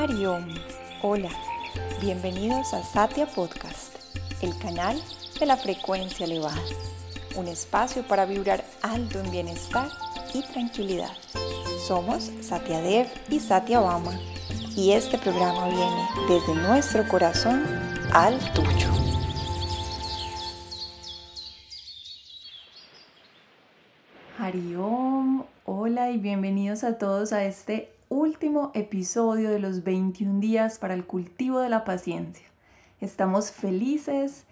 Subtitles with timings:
[0.00, 0.46] Hariom,
[1.02, 1.28] hola,
[2.00, 3.96] bienvenidos a Satya Podcast,
[4.40, 4.98] el canal
[5.38, 6.62] de la frecuencia elevada,
[7.36, 9.90] un espacio para vibrar alto en bienestar
[10.32, 11.12] y tranquilidad.
[11.86, 14.18] Somos Satya Dev y Satya Bama
[14.74, 17.62] y este programa viene desde nuestro corazón
[18.14, 18.88] al tuyo.
[24.38, 30.94] Hariom, hola y bienvenidos a todos a este último episodio de los 21 días para
[30.94, 32.44] el cultivo de la paciencia.
[33.00, 34.46] Estamos felices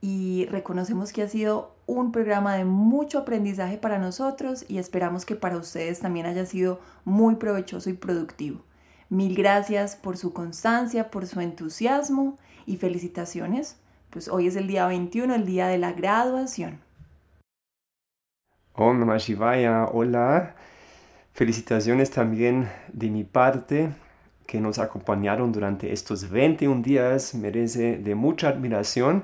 [0.00, 5.36] y reconocemos que ha sido un programa de mucho aprendizaje para nosotros y esperamos que
[5.36, 8.62] para ustedes también haya sido muy provechoso y productivo.
[9.10, 13.76] Mil gracias por su constancia, por su entusiasmo y felicitaciones,
[14.08, 16.80] pues hoy es el día 21, el día de la graduación.
[18.72, 19.06] Om
[19.92, 20.54] hola.
[21.36, 23.90] Felicitaciones también de mi parte
[24.46, 27.34] que nos acompañaron durante estos 21 días.
[27.34, 29.22] Merece de mucha admiración.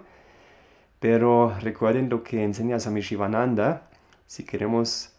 [1.01, 3.89] Pero recuerden lo que enseña Swami Shivananda.
[4.27, 5.15] Si queremos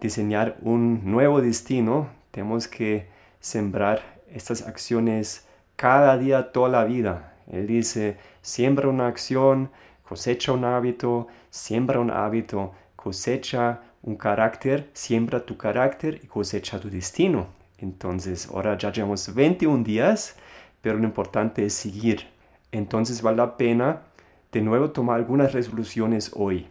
[0.00, 3.08] diseñar un nuevo destino, tenemos que
[3.40, 7.34] sembrar estas acciones cada día, toda la vida.
[7.50, 9.72] Él dice, siembra una acción,
[10.08, 16.90] cosecha un hábito, siembra un hábito, cosecha un carácter, siembra tu carácter y cosecha tu
[16.90, 17.46] destino.
[17.78, 20.36] Entonces, ahora ya llevamos 21 días,
[20.80, 22.28] pero lo importante es seguir.
[22.72, 24.02] Entonces vale la pena
[24.50, 26.66] de nuevo tomar algunas resoluciones hoy.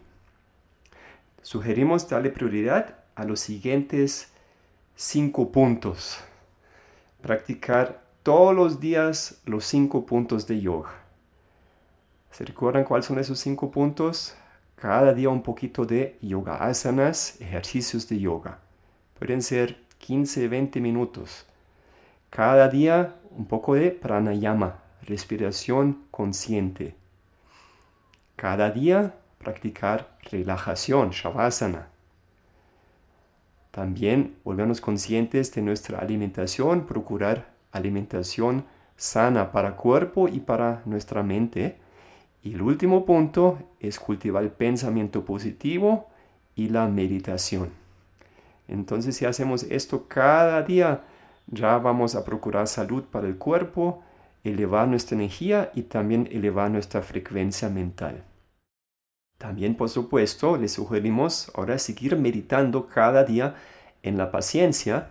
[1.42, 4.32] Sugerimos darle prioridad a los siguientes
[4.96, 6.20] cinco puntos.
[7.22, 10.92] Practicar todos los días los cinco puntos de yoga.
[12.32, 14.36] ¿Se recuerdan cuáles son esos cinco puntos?
[14.82, 18.58] Cada día un poquito de yoga asanas, ejercicios de yoga.
[19.20, 21.46] Pueden ser 15, 20 minutos.
[22.32, 26.96] Cada día un poco de pranayama, respiración consciente.
[28.36, 31.90] Cada día practicar relajación, shavasana.
[33.70, 38.66] También volvernos conscientes de nuestra alimentación, procurar alimentación
[38.98, 41.78] sana para cuerpo y para nuestra mente
[42.44, 46.08] y el último punto es cultivar el pensamiento positivo
[46.56, 47.70] y la meditación.
[48.68, 51.04] Entonces si hacemos esto cada día,
[51.48, 54.04] ya vamos a procurar salud para el cuerpo,
[54.44, 58.24] elevar nuestra energía y también elevar nuestra frecuencia mental.
[59.38, 63.56] También, por supuesto, les sugerimos ahora seguir meditando cada día
[64.04, 65.10] en la paciencia.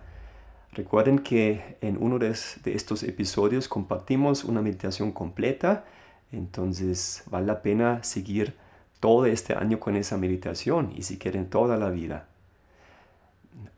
[0.73, 5.85] Recuerden que en uno de estos episodios compartimos una meditación completa
[6.33, 8.55] entonces vale la pena seguir
[9.01, 12.27] todo este año con esa meditación y si quieren toda la vida.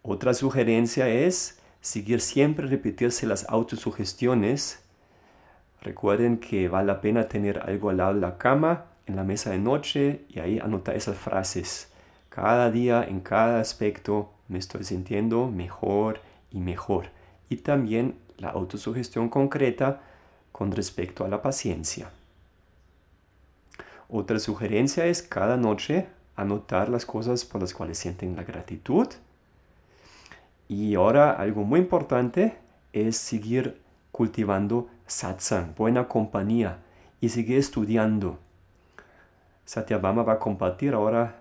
[0.03, 4.83] Otra sugerencia es seguir siempre repetirse las autosugestiones.
[5.81, 9.51] Recuerden que vale la pena tener algo al lado de la cama, en la mesa
[9.51, 11.89] de noche y ahí anotar esas frases.
[12.29, 16.21] Cada día, en cada aspecto, me estoy sintiendo mejor
[16.51, 17.07] y mejor.
[17.49, 20.01] Y también la autosugestión concreta
[20.51, 22.11] con respecto a la paciencia.
[24.15, 26.07] Otra sugerencia es cada noche
[26.37, 29.09] anotar las cosas por las cuales sienten la gratitud.
[30.69, 32.59] Y ahora algo muy importante
[32.93, 33.81] es seguir
[34.11, 36.77] cultivando satsang, buena compañía,
[37.23, 38.39] y seguir estudiando.
[39.65, 41.41] Satyabama va a compartir ahora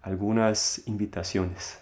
[0.00, 1.78] algunas invitaciones.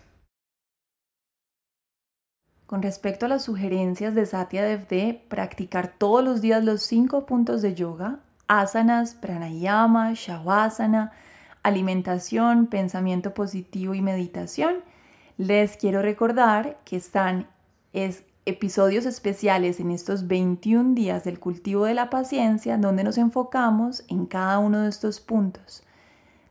[2.67, 7.63] Con respecto a las sugerencias de Satya de practicar todos los días los cinco puntos
[7.63, 11.13] de yoga, asanas, pranayama, shavasana,
[11.63, 14.77] alimentación, pensamiento positivo y meditación.
[15.37, 17.49] Les quiero recordar que están
[18.47, 24.27] episodios especiales en estos 21 días del cultivo de la paciencia donde nos enfocamos en
[24.27, 25.83] cada uno de estos puntos.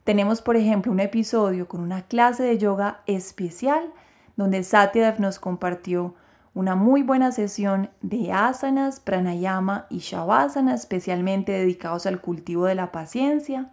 [0.03, 3.93] Tenemos, por ejemplo, un episodio con una clase de yoga especial
[4.35, 6.15] donde Satyadev nos compartió
[6.55, 12.91] una muy buena sesión de asanas, pranayama y shavasana especialmente dedicados al cultivo de la
[12.91, 13.71] paciencia.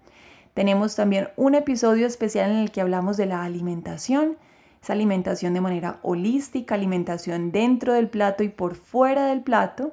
[0.55, 4.37] Tenemos también un episodio especial en el que hablamos de la alimentación,
[4.83, 9.93] esa alimentación de manera holística, alimentación dentro del plato y por fuera del plato.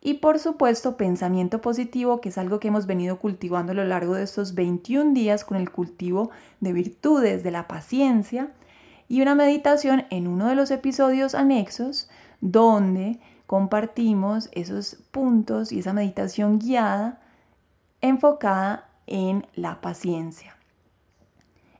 [0.00, 4.14] Y por supuesto, pensamiento positivo, que es algo que hemos venido cultivando a lo largo
[4.14, 6.30] de estos 21 días con el cultivo
[6.60, 8.52] de virtudes de la paciencia.
[9.08, 12.08] Y una meditación en uno de los episodios anexos
[12.40, 17.20] donde compartimos esos puntos y esa meditación guiada
[18.00, 20.56] enfocada en la paciencia.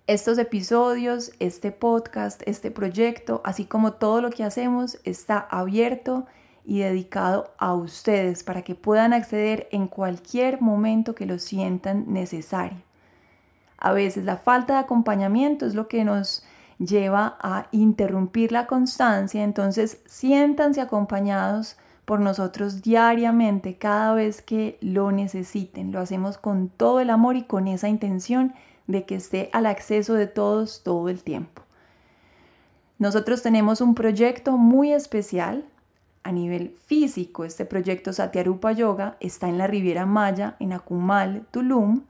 [0.07, 6.27] Estos episodios, este podcast, este proyecto, así como todo lo que hacemos, está abierto
[6.65, 12.79] y dedicado a ustedes para que puedan acceder en cualquier momento que lo sientan necesario.
[13.77, 16.43] A veces la falta de acompañamiento es lo que nos
[16.79, 25.13] lleva a interrumpir la constancia, entonces siéntanse acompañados por nosotros diariamente cada vez que lo
[25.13, 25.93] necesiten.
[25.93, 28.55] Lo hacemos con todo el amor y con esa intención
[28.87, 31.63] de que esté al acceso de todos todo el tiempo.
[32.99, 35.67] Nosotros tenemos un proyecto muy especial
[36.23, 37.45] a nivel físico.
[37.45, 42.05] Este proyecto Satyarupa Yoga está en la Riviera Maya, en Akumal, Tulum,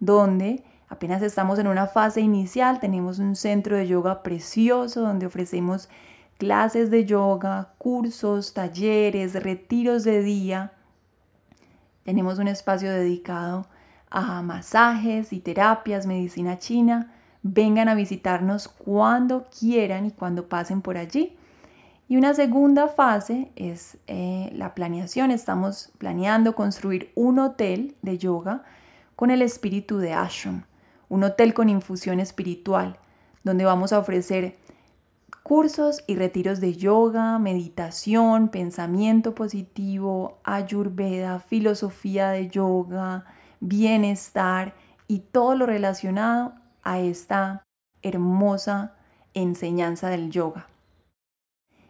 [0.00, 5.88] donde Apenas estamos en una fase inicial, tenemos un centro de yoga precioso donde ofrecemos
[6.36, 10.72] clases de yoga, cursos, talleres, retiros de día.
[12.04, 13.64] Tenemos un espacio dedicado
[14.10, 17.10] a masajes y terapias, medicina china.
[17.42, 21.38] Vengan a visitarnos cuando quieran y cuando pasen por allí.
[22.06, 25.30] Y una segunda fase es eh, la planeación.
[25.30, 28.64] Estamos planeando construir un hotel de yoga
[29.16, 30.64] con el espíritu de ashram
[31.12, 32.96] un hotel con infusión espiritual,
[33.44, 34.56] donde vamos a ofrecer
[35.42, 43.26] cursos y retiros de yoga, meditación, pensamiento positivo, ayurveda, filosofía de yoga,
[43.60, 44.74] bienestar
[45.06, 47.62] y todo lo relacionado a esta
[48.00, 48.94] hermosa
[49.34, 50.66] enseñanza del yoga.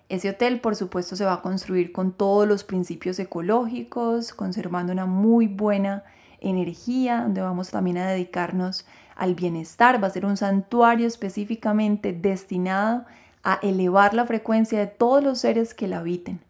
[0.09, 5.07] Ese hotel, por supuesto, se va a construir con todos los principios ecológicos, conservando una
[5.07, 6.03] muy buena
[6.41, 8.85] energía, donde vamos también a dedicarnos
[9.17, 13.05] al bienestar, va a ser un santuario específicamente destinado
[13.43, 16.41] a elevar la frecuencia de todos los seres que la habiten.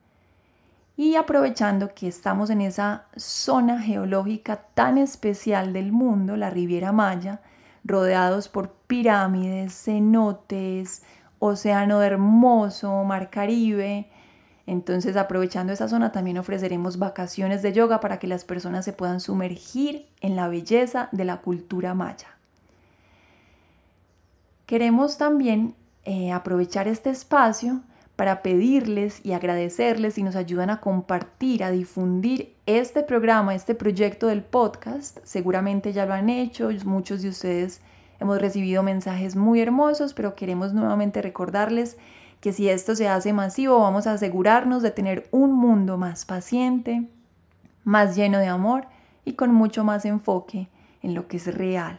[0.96, 7.40] Y aprovechando que estamos en esa zona geológica tan especial del mundo, la Riviera Maya,
[7.84, 11.02] rodeados por pirámides, cenotes,
[11.38, 14.10] océano hermoso, mar Caribe,
[14.66, 19.20] entonces, aprovechando esa zona, también ofreceremos vacaciones de yoga para que las personas se puedan
[19.20, 22.28] sumergir en la belleza de la cultura maya.
[24.66, 25.74] Queremos también
[26.04, 27.80] eh, aprovechar este espacio
[28.16, 34.26] para pedirles y agradecerles si nos ayudan a compartir, a difundir este programa, este proyecto
[34.26, 35.18] del podcast.
[35.24, 37.80] Seguramente ya lo han hecho, muchos de ustedes
[38.20, 41.96] hemos recibido mensajes muy hermosos, pero queremos nuevamente recordarles
[42.40, 47.08] que si esto se hace masivo vamos a asegurarnos de tener un mundo más paciente,
[47.84, 48.86] más lleno de amor
[49.24, 50.68] y con mucho más enfoque
[51.02, 51.98] en lo que es real.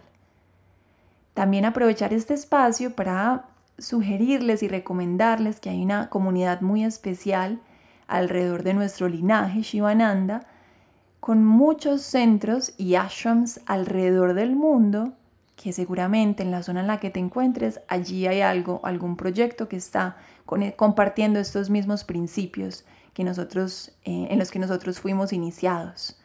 [1.33, 3.45] También aprovechar este espacio para
[3.77, 7.59] sugerirles y recomendarles que hay una comunidad muy especial
[8.07, 10.45] alrededor de nuestro linaje Shivananda,
[11.19, 15.13] con muchos centros y ashrams alrededor del mundo,
[15.55, 19.69] que seguramente en la zona en la que te encuentres, allí hay algo, algún proyecto
[19.69, 20.17] que está
[20.75, 26.19] compartiendo estos mismos principios que nosotros, eh, en los que nosotros fuimos iniciados.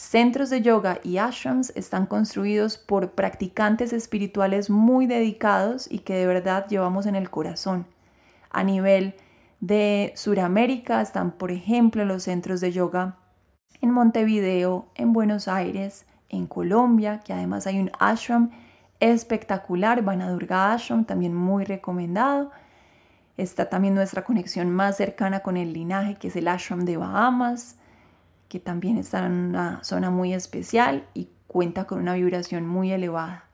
[0.00, 6.26] Centros de yoga y ashrams están construidos por practicantes espirituales muy dedicados y que de
[6.26, 7.86] verdad llevamos en el corazón.
[8.48, 9.14] A nivel
[9.60, 13.18] de Sudamérica están, por ejemplo, los centros de yoga
[13.82, 18.52] en Montevideo, en Buenos Aires, en Colombia, que además hay un ashram
[19.00, 22.52] espectacular, Vanadurga Ashram, también muy recomendado.
[23.36, 27.76] Está también nuestra conexión más cercana con el linaje, que es el ashram de Bahamas
[28.50, 33.44] que también está en una zona muy especial y cuenta con una vibración muy elevada.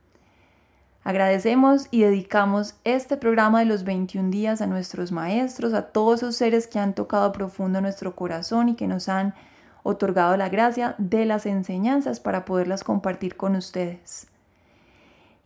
[1.04, 6.36] Agradecemos y dedicamos este programa de los 21 días a nuestros maestros, a todos esos
[6.36, 9.34] seres que han tocado profundo nuestro corazón y que nos han
[9.82, 14.28] otorgado la gracia de las enseñanzas para poderlas compartir con ustedes.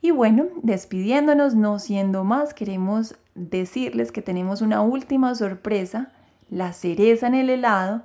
[0.01, 6.13] Y bueno, despidiéndonos, no siendo más, queremos decirles que tenemos una última sorpresa,
[6.49, 8.03] la cereza en el helado,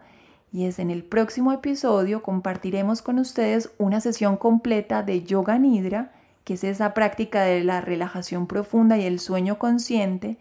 [0.56, 6.14] y es en el próximo episodio compartiremos con ustedes una sesión completa de Yoga Nidra,
[6.46, 10.38] que es esa práctica de la relajación profunda y el sueño consciente,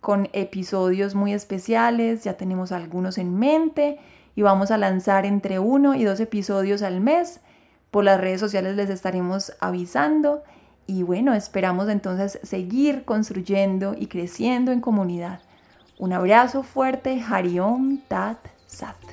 [0.00, 3.98] con episodios muy especiales, ya tenemos algunos en mente
[4.34, 7.40] y vamos a lanzar entre uno y dos episodios al mes
[7.90, 10.42] por las redes sociales les estaremos avisando
[10.86, 15.40] y bueno, esperamos entonces seguir construyendo y creciendo en comunidad.
[15.98, 19.09] Un abrazo fuerte, Hariom Tat Sat.